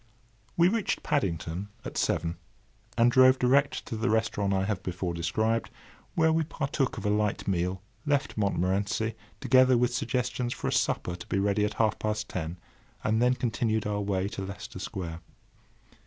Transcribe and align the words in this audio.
We 0.57 0.67
reached 0.67 1.03
Paddington 1.03 1.67
at 1.85 1.95
seven, 1.95 2.37
and 2.97 3.11
drove 3.11 3.37
direct 3.37 3.85
to 3.85 3.95
the 3.95 4.09
restaurant 4.09 4.51
I 4.51 4.63
have 4.65 4.81
before 4.81 5.13
described, 5.13 5.69
where 6.15 6.33
we 6.33 6.41
partook 6.43 6.97
of 6.97 7.05
a 7.05 7.09
light 7.11 7.47
meal, 7.47 7.83
left 8.03 8.35
Montmorency, 8.35 9.13
together 9.39 9.77
with 9.77 9.93
suggestions 9.93 10.53
for 10.55 10.67
a 10.67 10.71
supper 10.73 11.15
to 11.15 11.27
be 11.27 11.37
ready 11.37 11.63
at 11.65 11.75
half 11.75 11.99
past 11.99 12.29
ten, 12.29 12.57
and 13.03 13.21
then 13.21 13.35
continued 13.35 13.85
our 13.85 14.01
way 14.01 14.27
to 14.29 14.41
Leicester 14.43 14.79
Square. 14.79 15.21